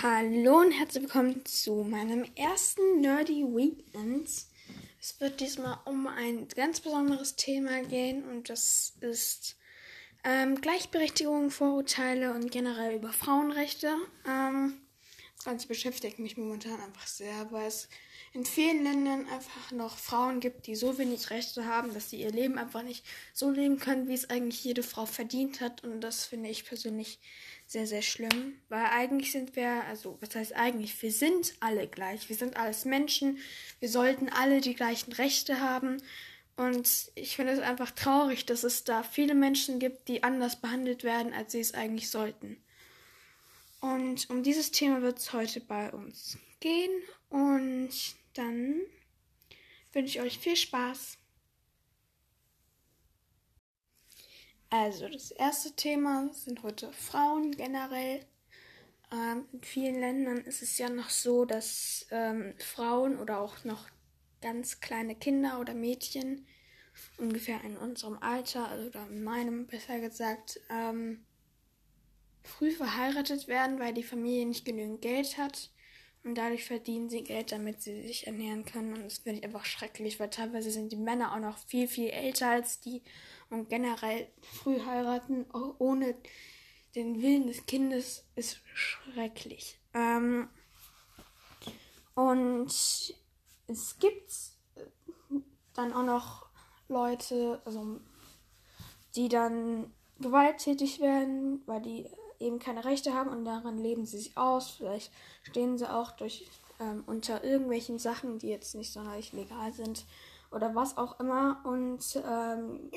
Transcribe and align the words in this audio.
Hallo 0.00 0.60
und 0.60 0.70
herzlich 0.70 1.02
willkommen 1.02 1.44
zu 1.44 1.82
meinem 1.82 2.24
ersten 2.36 3.00
Nerdy 3.00 3.42
Weekend. 3.42 4.28
Es 5.00 5.18
wird 5.18 5.40
diesmal 5.40 5.76
um 5.86 6.06
ein 6.06 6.46
ganz 6.54 6.78
besonderes 6.78 7.34
Thema 7.34 7.82
gehen 7.82 8.22
und 8.22 8.48
das 8.48 8.96
ist 9.00 9.56
ähm, 10.22 10.60
Gleichberechtigung, 10.60 11.50
Vorurteile 11.50 12.32
und 12.32 12.52
generell 12.52 12.94
über 12.94 13.08
Frauenrechte. 13.08 13.92
Ähm, 14.24 14.74
Ganze 15.48 15.66
beschäftigt 15.66 16.18
mich 16.18 16.36
momentan 16.36 16.78
einfach 16.78 17.06
sehr, 17.06 17.50
weil 17.50 17.66
es 17.68 17.88
in 18.34 18.44
vielen 18.44 18.84
Ländern 18.84 19.26
einfach 19.28 19.70
noch 19.70 19.96
Frauen 19.96 20.40
gibt, 20.40 20.66
die 20.66 20.74
so 20.74 20.98
wenig 20.98 21.30
Rechte 21.30 21.64
haben, 21.64 21.94
dass 21.94 22.10
sie 22.10 22.20
ihr 22.20 22.30
Leben 22.30 22.58
einfach 22.58 22.82
nicht 22.82 23.02
so 23.32 23.50
leben 23.50 23.78
können, 23.78 24.08
wie 24.08 24.14
es 24.14 24.28
eigentlich 24.28 24.62
jede 24.62 24.82
Frau 24.82 25.06
verdient 25.06 25.62
hat. 25.62 25.84
Und 25.84 26.02
das 26.02 26.26
finde 26.26 26.50
ich 26.50 26.66
persönlich 26.66 27.18
sehr, 27.66 27.86
sehr 27.86 28.02
schlimm, 28.02 28.60
weil 28.68 28.84
eigentlich 28.84 29.32
sind 29.32 29.56
wir, 29.56 29.84
also 29.84 30.18
was 30.20 30.34
heißt 30.34 30.52
eigentlich, 30.52 31.00
wir 31.00 31.12
sind 31.12 31.54
alle 31.60 31.88
gleich, 31.88 32.28
wir 32.28 32.36
sind 32.36 32.58
alles 32.58 32.84
Menschen, 32.84 33.38
wir 33.80 33.88
sollten 33.88 34.28
alle 34.28 34.60
die 34.60 34.74
gleichen 34.74 35.14
Rechte 35.14 35.62
haben 35.62 36.02
und 36.56 37.10
ich 37.14 37.36
finde 37.36 37.52
es 37.52 37.60
einfach 37.60 37.92
traurig, 37.92 38.44
dass 38.44 38.64
es 38.64 38.84
da 38.84 39.02
viele 39.02 39.34
Menschen 39.34 39.78
gibt, 39.78 40.08
die 40.08 40.24
anders 40.24 40.60
behandelt 40.60 41.04
werden, 41.04 41.32
als 41.32 41.52
sie 41.52 41.60
es 41.60 41.72
eigentlich 41.72 42.10
sollten. 42.10 42.62
Und 43.80 44.28
um 44.30 44.42
dieses 44.42 44.70
Thema 44.70 45.02
wird 45.02 45.18
es 45.18 45.32
heute 45.32 45.60
bei 45.60 45.92
uns 45.92 46.36
gehen 46.60 46.90
und 47.28 47.90
dann 48.34 48.80
wünsche 49.92 50.18
ich 50.18 50.20
euch 50.20 50.38
viel 50.38 50.56
Spaß. 50.56 51.18
Also, 54.70 55.08
das 55.08 55.30
erste 55.30 55.72
Thema 55.72 56.30
sind 56.32 56.62
heute 56.62 56.92
Frauen 56.92 57.52
generell. 57.52 58.26
Ähm, 59.10 59.46
in 59.52 59.62
vielen 59.62 59.98
Ländern 59.98 60.38
ist 60.38 60.60
es 60.60 60.76
ja 60.76 60.90
noch 60.90 61.08
so, 61.08 61.46
dass 61.46 62.06
ähm, 62.10 62.54
Frauen 62.58 63.18
oder 63.18 63.40
auch 63.40 63.64
noch 63.64 63.88
ganz 64.42 64.80
kleine 64.80 65.14
Kinder 65.14 65.58
oder 65.58 65.72
Mädchen, 65.72 66.46
ungefähr 67.16 67.62
in 67.64 67.76
unserem 67.76 68.18
Alter, 68.18 68.68
also 68.68 68.88
oder 68.88 69.06
in 69.06 69.22
meinem 69.24 69.66
besser 69.66 70.00
gesagt, 70.00 70.60
ähm, 70.68 71.24
früh 72.42 72.70
verheiratet 72.70 73.48
werden, 73.48 73.78
weil 73.78 73.94
die 73.94 74.02
Familie 74.02 74.46
nicht 74.46 74.64
genügend 74.64 75.02
Geld 75.02 75.38
hat. 75.38 75.70
Und 76.24 76.34
dadurch 76.36 76.64
verdienen 76.64 77.08
sie 77.08 77.22
Geld, 77.22 77.52
damit 77.52 77.80
sie 77.80 78.02
sich 78.02 78.26
ernähren 78.26 78.64
können. 78.64 78.94
Und 78.94 79.04
das 79.04 79.18
finde 79.18 79.38
ich 79.38 79.44
einfach 79.44 79.64
schrecklich, 79.64 80.18
weil 80.18 80.30
teilweise 80.30 80.70
sind 80.70 80.92
die 80.92 80.96
Männer 80.96 81.32
auch 81.32 81.40
noch 81.40 81.58
viel, 81.58 81.88
viel 81.88 82.10
älter 82.10 82.50
als 82.50 82.80
die 82.80 83.02
und 83.50 83.68
generell 83.68 84.28
früh 84.42 84.80
heiraten 84.80 85.46
ohne 85.78 86.16
den 86.94 87.22
Willen 87.22 87.46
des 87.46 87.66
Kindes 87.66 88.26
ist 88.34 88.60
schrecklich. 88.74 89.78
Ähm, 89.94 90.48
und 92.14 92.66
es 93.68 93.98
gibt 93.98 94.32
dann 95.74 95.92
auch 95.92 96.04
noch 96.04 96.46
Leute, 96.88 97.62
also, 97.64 98.00
die 99.14 99.28
dann 99.28 99.92
gewalttätig 100.18 101.00
werden, 101.00 101.62
weil 101.66 101.82
die 101.82 102.10
eben 102.38 102.58
keine 102.58 102.84
Rechte 102.84 103.14
haben 103.14 103.30
und 103.30 103.44
daran 103.44 103.78
leben 103.78 104.06
sie 104.06 104.18
sich 104.18 104.36
aus. 104.36 104.70
Vielleicht 104.70 105.12
stehen 105.42 105.78
sie 105.78 105.92
auch 105.92 106.12
durch 106.12 106.48
ähm, 106.80 107.02
unter 107.06 107.44
irgendwelchen 107.44 107.98
Sachen, 107.98 108.38
die 108.38 108.48
jetzt 108.48 108.74
nicht 108.74 108.92
sonderlich 108.92 109.32
legal 109.32 109.72
sind 109.72 110.04
oder 110.50 110.74
was 110.74 110.96
auch 110.96 111.18
immer. 111.20 111.60
Und 111.64 112.20
ähm, 112.26 112.90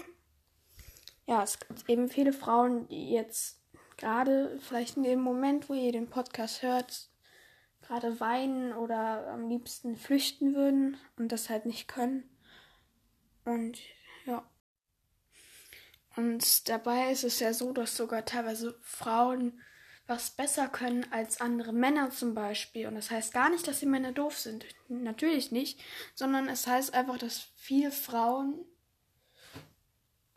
ja, 1.25 1.43
es 1.43 1.59
gibt 1.59 1.89
eben 1.89 2.09
viele 2.09 2.33
Frauen, 2.33 2.87
die 2.87 3.11
jetzt 3.11 3.59
gerade 3.97 4.59
vielleicht 4.59 4.97
in 4.97 5.03
dem 5.03 5.21
Moment, 5.21 5.69
wo 5.69 5.73
ihr 5.73 5.91
den 5.91 6.09
Podcast 6.09 6.61
hört, 6.63 7.09
gerade 7.81 8.19
weinen 8.19 8.73
oder 8.73 9.27
am 9.27 9.47
liebsten 9.47 9.95
flüchten 9.95 10.55
würden 10.55 10.97
und 11.17 11.31
das 11.31 11.49
halt 11.49 11.65
nicht 11.65 11.87
können. 11.87 12.23
Und 13.45 13.79
ja. 14.25 14.43
Und 16.21 16.69
dabei 16.69 17.11
ist 17.11 17.23
es 17.23 17.39
ja 17.39 17.51
so, 17.51 17.73
dass 17.73 17.97
sogar 17.97 18.23
teilweise 18.25 18.77
Frauen 18.83 19.59
was 20.05 20.29
besser 20.29 20.67
können 20.67 21.03
als 21.11 21.41
andere 21.41 21.73
Männer 21.73 22.11
zum 22.11 22.35
Beispiel. 22.35 22.85
Und 22.85 22.93
das 22.93 23.09
heißt 23.09 23.33
gar 23.33 23.49
nicht, 23.49 23.67
dass 23.67 23.79
die 23.79 23.87
Männer 23.87 24.11
doof 24.11 24.37
sind. 24.37 24.63
Natürlich 24.87 25.51
nicht. 25.51 25.79
Sondern 26.13 26.47
es 26.47 26.67
heißt 26.67 26.93
einfach, 26.93 27.17
dass 27.17 27.47
viele 27.55 27.89
Frauen 27.89 28.59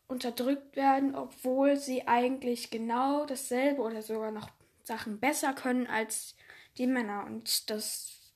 unterdrückt 0.07 0.75
werden, 0.75 1.15
obwohl 1.15 1.77
sie 1.77 2.09
eigentlich 2.09 2.71
genau 2.71 3.27
dasselbe 3.27 3.83
oder 3.83 4.01
sogar 4.01 4.31
noch 4.31 4.49
Sachen 4.85 5.21
besser 5.21 5.53
können 5.53 5.87
als 5.87 6.35
die 6.79 6.87
Männer. 6.87 7.27
Und 7.27 7.69
das 7.69 8.33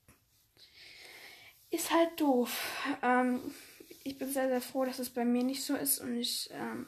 ist 1.71 1.91
halt 1.95 2.21
doof. 2.21 2.85
Ähm, 3.01 3.55
ich 4.05 4.19
bin 4.19 4.31
sehr, 4.31 4.49
sehr 4.49 4.61
froh, 4.61 4.85
dass 4.85 4.99
es 4.99 5.09
bei 5.09 5.25
mir 5.25 5.45
nicht 5.45 5.65
so 5.65 5.77
ist 5.77 6.01
und 6.01 6.15
ich 6.15 6.51
ähm, 6.53 6.87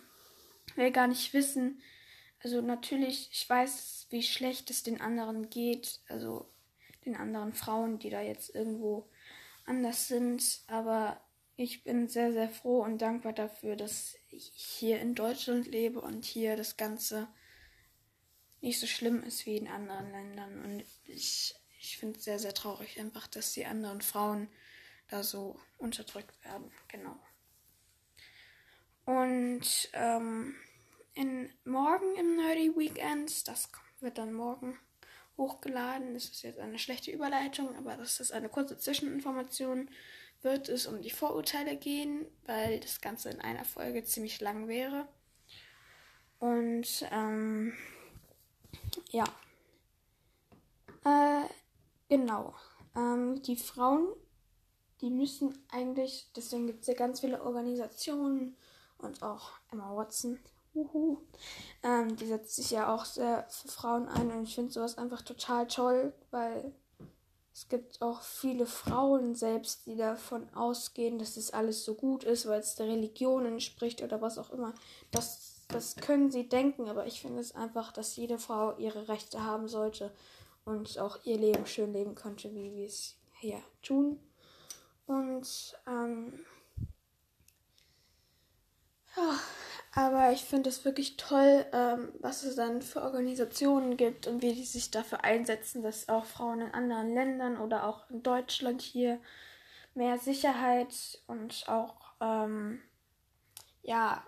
will 0.77 0.91
gar 0.91 1.07
nicht 1.07 1.33
wissen. 1.33 1.81
Also 2.43 2.61
natürlich, 2.61 3.29
ich 3.33 3.49
weiß, 3.49 4.07
wie 4.11 4.23
schlecht 4.23 4.71
es 4.71 4.83
den 4.83 5.01
anderen 5.01 5.51
geht, 5.51 6.01
also 6.09 6.51
den 7.05 7.17
anderen 7.17 7.53
Frauen, 7.53 7.99
die 7.99 8.11
da 8.11 8.21
jetzt 8.21 8.55
irgendwo 8.55 9.09
anders 9.65 10.09
sind, 10.09 10.61
aber 10.67 11.21
ich 11.57 11.85
bin 11.85 12.09
sehr, 12.09 12.33
sehr 12.33 12.49
froh 12.49 12.83
und 12.83 12.99
dankbar 12.99 13.35
dafür, 13.35 13.77
dass 13.77 14.17
ich 14.31 14.51
hier 14.55 15.01
in 15.01 15.15
Deutschland 15.15 15.67
lebe 15.67 16.01
und 16.01 16.25
hier 16.25 16.57
das 16.57 16.79
Ganze 16.79 17.29
nicht 18.63 18.81
so 18.81 18.87
schlimm 18.87 19.23
ist 19.23 19.45
wie 19.47 19.57
in 19.57 19.69
anderen 19.69 20.11
Ländern. 20.11 20.65
Und 20.65 20.85
ich, 21.05 21.55
ich 21.79 21.99
finde 21.99 22.19
es 22.19 22.25
sehr, 22.25 22.39
sehr 22.39 22.55
traurig 22.55 22.99
einfach, 22.99 23.27
dass 23.27 23.53
die 23.53 23.67
anderen 23.67 24.01
Frauen 24.01 24.49
da 25.09 25.23
so 25.23 25.59
unterdrückt 25.79 26.43
werden. 26.45 26.71
Genau. 26.89 27.19
Und 29.05 29.91
ähm, 29.93 30.55
in, 31.15 31.51
morgen 31.65 32.17
im 32.17 32.37
Nerdy 32.37 32.77
Weekend, 32.77 33.49
das 33.49 33.71
wird 34.01 34.19
dann 34.19 34.33
morgen 34.33 34.79
hochgeladen. 35.37 36.15
Das 36.15 36.25
ist 36.25 36.43
jetzt 36.43 36.59
eine 36.59 36.79
schlechte 36.79 37.11
Überleitung, 37.11 37.75
aber 37.77 37.97
das 37.97 38.21
ist 38.21 38.33
eine 38.33 38.49
kurze 38.49 38.79
Zwischeninformation 38.79 39.91
wird 40.43 40.69
es 40.69 40.87
um 40.87 41.03
die 41.03 41.11
Vorurteile 41.11 41.77
gehen, 41.77 42.27
weil 42.47 42.81
das 42.81 43.01
Ganze 43.01 43.31
in 43.31 43.41
einer 43.41 43.65
Folge 43.65 44.05
ziemlich 44.05 44.41
lang 44.41 44.69
wäre. 44.69 45.07
Und 46.39 47.07
ähm, 47.11 47.75
ja. 49.11 49.25
Äh, 51.05 51.47
genau. 52.09 52.55
Ähm, 52.97 53.43
die 53.43 53.57
Frauen, 53.57 54.09
die 55.03 55.11
müssen 55.11 55.59
eigentlich, 55.71 56.31
deswegen 56.35 56.67
gibt 56.67 56.83
es 56.83 56.87
ja 56.87 56.95
ganz 56.95 57.21
viele 57.21 57.43
Organisationen 57.43 58.57
und 59.03 59.23
auch 59.23 59.51
Emma 59.71 59.95
Watson, 59.95 60.39
uhu, 60.75 61.19
ähm, 61.83 62.17
die 62.17 62.27
setzt 62.27 62.57
sich 62.57 62.71
ja 62.71 62.95
auch 62.95 63.05
sehr 63.05 63.47
für 63.49 63.69
Frauen 63.69 64.09
ein 64.09 64.31
und 64.31 64.45
ich 64.45 64.55
finde 64.55 64.73
sowas 64.73 64.99
einfach 64.99 65.23
total 65.23 65.67
toll, 65.67 66.13
weil 66.31 66.73
es 67.53 67.69
gibt 67.69 68.01
auch 68.01 68.23
viele 68.23 68.65
Frauen 68.65 69.35
selbst, 69.35 69.87
die 69.87 69.97
davon 69.97 70.49
ausgehen, 70.55 71.19
dass 71.19 71.35
das 71.35 71.53
alles 71.53 71.85
so 71.85 71.95
gut 71.95 72.25
ist, 72.25 72.47
weil 72.47 72.61
es 72.61 72.77
der 72.77 72.87
Religion 72.87 73.45
entspricht 73.45 74.03
oder 74.03 74.23
was 74.23 74.39
auch 74.39 74.51
immer. 74.51 74.73
Das, 75.11 75.67
das 75.69 75.97
können 75.97 76.31
sie 76.31 76.49
denken, 76.49 76.89
aber 76.89 77.07
ich 77.07 77.21
finde 77.21 77.41
es 77.41 77.55
einfach, 77.55 77.93
dass 77.93 78.17
jede 78.17 78.39
Frau 78.39 78.77
ihre 78.79 79.09
Rechte 79.09 79.45
haben 79.45 79.69
sollte 79.69 80.11
und 80.65 80.99
auch 80.99 81.19
ihr 81.25 81.39
Leben 81.39 81.67
schön 81.67 81.93
leben 81.93 82.15
könnte, 82.15 82.55
wie 82.55 82.73
wir 82.75 82.87
es 82.87 83.17
hier 83.41 83.61
tun. 83.83 84.19
Und 85.07 85.77
ähm, 85.87 86.33
ja, 89.17 89.39
aber 89.93 90.33
ich 90.33 90.45
finde 90.45 90.71
es 90.71 90.85
wirklich 90.85 91.17
toll, 91.17 91.67
ähm, 91.73 92.13
was 92.21 92.45
es 92.45 92.57
dann 92.57 92.81
für 92.83 93.03
Organisationen 93.03 93.97
gibt 93.97 94.27
und 94.27 94.43
wie 94.43 94.55
die 94.55 94.65
sich 94.65 94.91
dafür 94.91 95.25
einsetzen, 95.25 95.83
dass 95.83 96.09
auch 96.09 96.25
Frauen 96.25 96.61
in 96.61 96.75
anderen 96.75 97.13
Ländern 97.13 97.59
oder 97.59 97.87
auch 97.87 98.09
in 98.11 98.23
Deutschland 98.23 98.83
hier 98.83 99.21
mehr 99.95 100.19
Sicherheit 100.19 101.21
und 101.27 101.65
auch 101.69 102.13
ähm, 102.21 102.81
ja 103.83 104.25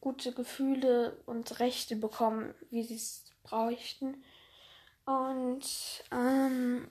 gute 0.00 0.32
Gefühle 0.32 1.20
und 1.26 1.58
Rechte 1.58 1.96
bekommen, 1.96 2.54
wie 2.70 2.84
sie 2.84 2.96
es 2.96 3.24
bräuchten. 3.42 4.22
Und 5.04 5.64
ähm, 6.12 6.88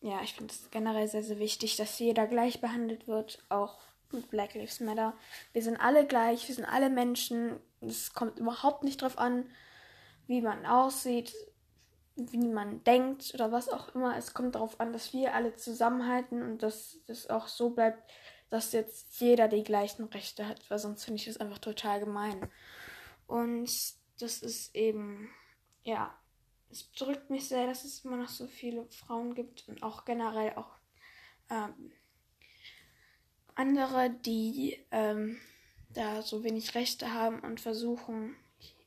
ja, 0.00 0.20
ich 0.22 0.34
finde 0.34 0.52
es 0.52 0.70
generell 0.70 1.08
sehr, 1.08 1.22
sehr 1.22 1.38
wichtig, 1.38 1.76
dass 1.76 1.98
jeder 1.98 2.26
gleich 2.26 2.60
behandelt 2.60 3.06
wird, 3.06 3.42
auch 3.48 3.78
mit 4.12 4.30
Black 4.30 4.54
Lives 4.54 4.80
Matter. 4.80 5.14
Wir 5.52 5.62
sind 5.62 5.76
alle 5.76 6.06
gleich, 6.06 6.48
wir 6.48 6.54
sind 6.54 6.64
alle 6.64 6.90
Menschen. 6.90 7.58
Es 7.80 8.12
kommt 8.12 8.38
überhaupt 8.38 8.84
nicht 8.84 9.02
drauf 9.02 9.18
an, 9.18 9.48
wie 10.26 10.40
man 10.40 10.66
aussieht, 10.66 11.34
wie 12.16 12.48
man 12.48 12.84
denkt 12.84 13.32
oder 13.34 13.52
was 13.52 13.68
auch 13.68 13.94
immer. 13.94 14.16
Es 14.16 14.34
kommt 14.34 14.54
darauf 14.54 14.80
an, 14.80 14.92
dass 14.92 15.12
wir 15.12 15.34
alle 15.34 15.56
zusammenhalten 15.56 16.42
und 16.42 16.62
dass 16.62 16.98
das 17.06 17.28
auch 17.30 17.48
so 17.48 17.70
bleibt, 17.70 18.10
dass 18.50 18.72
jetzt 18.72 19.18
jeder 19.20 19.48
die 19.48 19.64
gleichen 19.64 20.04
Rechte 20.04 20.46
hat, 20.46 20.70
weil 20.70 20.78
sonst 20.78 21.04
finde 21.04 21.20
ich 21.20 21.26
das 21.26 21.38
einfach 21.38 21.58
total 21.58 22.00
gemein. 22.00 22.50
Und 23.26 23.70
das 24.20 24.42
ist 24.42 24.74
eben, 24.74 25.30
ja, 25.84 26.14
es 26.70 26.84
bedrückt 26.84 27.30
mich 27.30 27.48
sehr, 27.48 27.66
dass 27.66 27.84
es 27.84 28.04
immer 28.04 28.16
noch 28.16 28.28
so 28.28 28.46
viele 28.46 28.84
Frauen 28.86 29.34
gibt 29.34 29.68
und 29.68 29.82
auch 29.82 30.04
generell 30.04 30.54
auch 30.56 30.76
ähm, 31.50 31.92
andere, 33.54 34.10
die 34.10 34.78
ähm, 34.90 35.38
da 35.90 36.22
so 36.22 36.44
wenig 36.44 36.74
Rechte 36.74 37.12
haben 37.12 37.40
und 37.40 37.60
versuchen, 37.60 38.36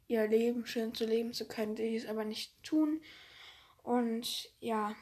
ihr 0.07 0.27
Leben 0.27 0.65
schön 0.65 0.93
zu 0.93 1.05
leben 1.05 1.33
zu 1.33 1.47
können, 1.47 1.75
die 1.75 1.95
es 1.95 2.05
aber 2.05 2.25
nicht 2.25 2.51
tun. 2.63 3.01
Und 3.83 4.49
ja, 4.59 4.95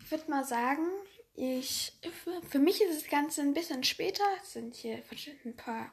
ich 0.00 0.10
würde 0.10 0.30
mal 0.30 0.44
sagen, 0.44 0.86
ich, 1.34 1.92
für 2.48 2.58
mich 2.58 2.80
ist 2.80 3.02
das 3.02 3.10
Ganze 3.10 3.42
ein 3.42 3.54
bisschen 3.54 3.84
später. 3.84 4.24
Es 4.42 4.54
sind 4.54 4.74
hier 4.74 5.02
ein 5.44 5.56
paar 5.56 5.92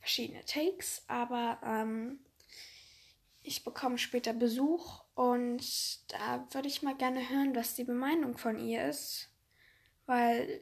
verschiedene 0.00 0.44
Takes, 0.44 1.02
aber 1.08 1.60
ähm, 1.64 2.20
ich 3.42 3.62
bekomme 3.62 3.98
später 3.98 4.32
Besuch 4.32 5.04
und 5.14 5.62
da 6.12 6.46
würde 6.52 6.68
ich 6.68 6.82
mal 6.82 6.96
gerne 6.96 7.28
hören, 7.28 7.54
was 7.54 7.74
die 7.74 7.84
Meinung 7.84 8.38
von 8.38 8.58
ihr 8.58 8.88
ist, 8.88 9.28
weil 10.06 10.60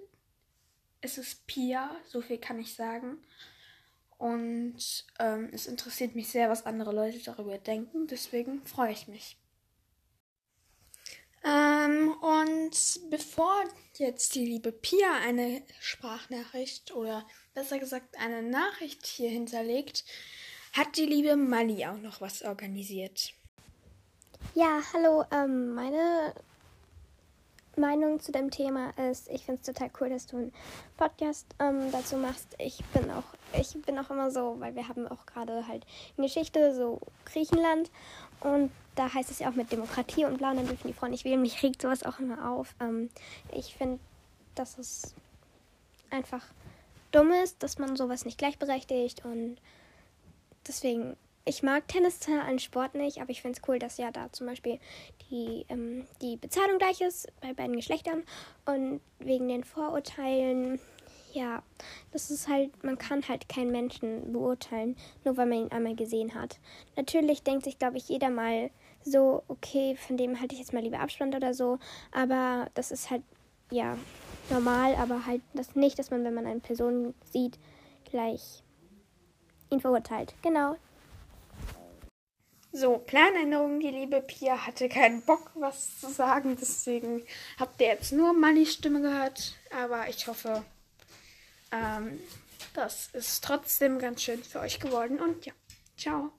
es 1.05 1.19
ist 1.19 1.47
Pia, 1.47 1.95
so 2.09 2.23
viel 2.23 2.39
kann 2.39 2.59
ich 2.59 2.75
sagen. 2.75 3.19
Und 4.17 5.05
ähm, 5.19 5.51
es 5.53 5.67
interessiert 5.67 6.15
mich 6.15 6.29
sehr, 6.29 6.49
was 6.49 6.65
andere 6.65 6.93
Leute 6.93 7.19
darüber 7.19 7.59
denken. 7.59 8.07
Deswegen 8.07 8.65
freue 8.65 8.93
ich 8.93 9.07
mich. 9.07 9.37
Ähm, 11.45 12.15
und 12.23 13.11
bevor 13.11 13.65
jetzt 13.99 14.35
die 14.35 14.47
liebe 14.47 14.73
Pia 14.73 15.19
eine 15.23 15.63
Sprachnachricht 15.79 16.95
oder 16.95 17.27
besser 17.53 17.79
gesagt 17.79 18.17
eine 18.19 18.43
Nachricht 18.43 19.05
hier 19.05 19.29
hinterlegt, 19.29 20.05
hat 20.73 20.97
die 20.97 21.05
liebe 21.05 21.37
Mali 21.37 21.85
auch 21.85 21.99
noch 21.99 22.23
was 22.23 22.43
organisiert. 22.43 23.35
Ja, 24.55 24.81
hallo, 24.95 25.25
ähm, 25.31 25.75
meine 25.75 26.35
Meinung 27.77 28.21
zu 28.21 28.33
dem 28.33 28.51
Thema 28.51 28.91
ist, 29.11 29.29
ich 29.31 29.45
finde 29.45 29.61
es 29.61 29.67
total 29.67 29.91
cool, 30.01 30.11
dass 30.11 30.27
du 30.27 30.37
einen 30.37 30.53
Podcast 30.97 31.47
ähm, 31.59 31.91
dazu 31.93 32.17
machst. 32.17 32.55
Ich 32.59 32.85
bin 32.87 33.11
auch, 33.11 33.25
ich 33.59 33.81
bin 33.83 33.99
auch 33.99 34.11
immer 34.11 34.31
so, 34.31 34.57
weil 34.59 34.75
wir 34.75 34.89
haben 34.89 35.09
auch 35.09 35.27
gerade 35.27 35.67
halt 35.67 35.85
in 36.17 36.25
Geschichte 36.25 36.75
so 36.75 37.01
Griechenland 37.25 37.91
und 38.41 38.71
da 38.95 39.13
heißt 39.13 39.31
es 39.31 39.41
ja 39.41 39.51
auch 39.51 39.55
mit 39.55 39.73
Demokratie 39.73 40.25
und 40.25 40.39
bla, 40.39 40.55
dann 40.55 40.67
dürfen 40.67 40.87
die 40.87 40.93
Frauen 40.93 41.11
nicht 41.11 41.25
wählen. 41.25 41.41
Mich 41.41 41.63
regt 41.63 41.83
sowas 41.83 42.05
auch 42.05 42.19
immer 42.21 42.51
auf. 42.51 42.75
Ähm, 42.81 43.11
ich 43.53 43.75
finde, 43.75 43.99
dass 44.55 44.79
es 44.79 45.15
einfach 46.11 46.45
dumm 47.11 47.33
ist, 47.33 47.63
dass 47.63 47.79
man 47.79 47.97
sowas 47.97 48.25
nicht 48.25 48.39
gleichberechtigt 48.39 49.25
und 49.25 49.57
deswegen 50.67 51.17
ich 51.47 51.63
mag 51.63 51.87
Tennis 51.89 52.21
als 52.47 52.63
Sport 52.63 52.95
nicht, 52.95 53.21
aber 53.21 53.31
ich 53.31 53.43
finde 53.43 53.59
es 53.59 53.69
cool, 53.69 53.79
dass 53.79 53.99
ja 53.99 54.11
da 54.11 54.33
zum 54.33 54.47
Beispiel 54.47 54.79
die, 55.31 55.67
ähm, 55.69 56.07
die 56.23 56.37
Bezahlung 56.37 56.79
gleich 56.79 57.01
ist 57.01 57.31
bei 57.41 57.53
beiden 57.53 57.77
Geschlechtern. 57.77 58.23
Und 58.65 59.01
wegen 59.19 59.49
den 59.49 59.63
Vorurteilen, 59.63 60.81
ja, 61.33 61.63
das 62.13 62.31
ist 62.31 62.49
halt, 62.49 62.83
man 62.83 62.97
kann 62.97 63.29
halt 63.29 63.49
keinen 63.49 63.73
Menschen 63.73 64.33
beurteilen, 64.33 64.97
nur 65.25 65.37
weil 65.37 65.47
man 65.47 65.59
ihn 65.59 65.73
einmal 65.73 65.95
gesehen 65.95 66.35
hat. 66.35 66.59
Natürlich 66.97 67.43
denkt 67.43 67.65
sich, 67.65 67.79
glaube 67.79 67.99
ich, 67.99 68.09
jeder 68.09 68.31
mal 68.31 68.71
so, 69.05 69.43
okay, 69.49 69.97
von 69.97 70.17
dem 70.17 70.41
halte 70.41 70.55
ich 70.55 70.61
jetzt 70.61 70.73
mal 70.73 70.83
lieber 70.83 71.01
Abstand 71.01 71.35
oder 71.35 71.53
so. 71.53 71.79
Aber 72.11 72.69
das 72.73 72.91
ist 72.91 73.11
halt, 73.11 73.23
ja, 73.71 73.99
normal, 74.49 74.95
aber 74.95 75.27
halt 75.27 75.43
das 75.53 75.77
nicht, 75.77 75.99
dass 75.99 76.11
man, 76.11 76.25
wenn 76.25 76.35
man 76.35 76.47
eine 76.47 76.61
Person 76.61 77.13
sieht, 77.31 77.59
gleich 78.11 78.63
ihn 79.71 79.81
verurteilt. 79.81 80.35
Genau, 80.41 80.77
so, 82.75 82.99
Planänderung, 82.99 83.79
die 83.79 83.91
liebe 83.91 84.21
Pia 84.21 84.67
hatte 84.67 84.89
keinen 84.89 85.23
Bock, 85.23 85.53
was 85.55 86.01
zu 86.01 86.11
sagen. 86.11 86.57
Deswegen 86.61 87.23
habt 87.57 87.81
ihr 87.81 87.87
jetzt 87.87 88.13
nur 88.13 88.33
Mannys 88.33 88.75
Stimme 88.75 89.01
gehört. 89.01 89.55
Aber 89.71 90.09
ich 90.09 90.27
hoffe, 90.27 90.65
ähm, 91.71 92.19
das 92.75 93.11
ist 93.13 93.45
trotzdem 93.45 94.01
ganz 94.01 94.23
schön 94.23 94.43
für 94.43 94.59
euch 94.59 94.81
geworden. 94.81 95.21
Und 95.21 95.47
ja, 95.47 95.53
ciao. 95.97 96.33